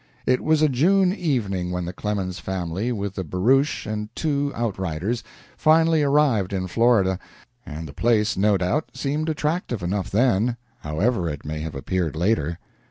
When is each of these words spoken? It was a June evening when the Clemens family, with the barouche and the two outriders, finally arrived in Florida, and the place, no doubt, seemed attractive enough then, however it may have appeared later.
It 0.25 0.41
was 0.41 0.63
a 0.63 0.67
June 0.67 1.13
evening 1.13 1.69
when 1.69 1.85
the 1.85 1.93
Clemens 1.93 2.39
family, 2.39 2.91
with 2.91 3.13
the 3.13 3.23
barouche 3.23 3.85
and 3.85 4.07
the 4.07 4.09
two 4.15 4.51
outriders, 4.55 5.23
finally 5.55 6.01
arrived 6.01 6.53
in 6.53 6.65
Florida, 6.65 7.19
and 7.67 7.87
the 7.87 7.93
place, 7.93 8.35
no 8.35 8.57
doubt, 8.57 8.89
seemed 8.95 9.29
attractive 9.29 9.83
enough 9.83 10.09
then, 10.09 10.57
however 10.79 11.29
it 11.29 11.45
may 11.45 11.59
have 11.59 11.75
appeared 11.75 12.15
later. 12.15 12.57